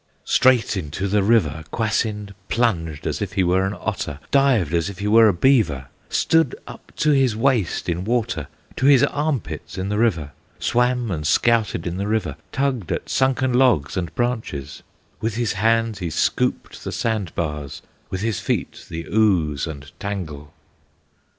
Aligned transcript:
Straight 0.25 0.75
into 0.75 1.07
the 1.07 1.21
river 1.21 1.63
Kwasind 1.69 2.33
Plunged 2.49 3.05
as 3.05 3.21
if 3.21 3.33
he 3.33 3.43
were 3.43 3.67
an 3.67 3.77
otter, 3.79 4.17
Dived 4.31 4.73
as 4.73 4.89
if 4.89 4.97
he 4.97 5.07
were 5.07 5.27
a 5.27 5.31
beaver, 5.31 5.89
Stood 6.09 6.55
up 6.65 6.91
to 6.95 7.11
his 7.11 7.35
waist 7.35 7.87
in 7.87 8.03
water, 8.03 8.47
To 8.77 8.87
his 8.87 9.03
arm 9.03 9.41
pits 9.41 9.77
in 9.77 9.89
the 9.89 9.99
river, 9.99 10.31
Swam 10.57 11.11
and 11.11 11.27
scouted 11.27 11.85
in 11.85 11.97
the 11.97 12.07
river, 12.07 12.35
Tugged 12.51 12.91
at 12.91 13.09
sunken 13.09 13.53
logs 13.53 13.95
and 13.95 14.11
branches, 14.15 14.81
With 15.19 15.35
his 15.35 15.53
hands 15.53 15.99
he 15.99 16.09
scooped 16.09 16.83
the 16.83 16.91
sand 16.91 17.35
bars, 17.35 17.83
With 18.09 18.21
his 18.21 18.39
feet 18.39 18.87
the 18.89 19.05
ooze 19.07 19.67
and 19.67 19.91
tangle. 19.99 20.51